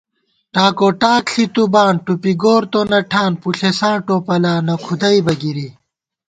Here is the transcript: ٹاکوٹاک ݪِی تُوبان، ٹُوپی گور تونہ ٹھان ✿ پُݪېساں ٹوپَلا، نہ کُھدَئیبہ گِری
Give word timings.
ٹاکوٹاک 0.53 1.23
ݪِی 1.33 1.45
تُوبان، 1.53 1.93
ٹُوپی 2.05 2.33
گور 2.41 2.61
تونہ 2.71 2.99
ٹھان 3.11 3.31
✿ 3.33 3.39
پُݪېساں 3.41 3.95
ٹوپَلا، 4.05 4.53
نہ 4.67 4.75
کُھدَئیبہ 4.83 5.33
گِری 5.41 5.67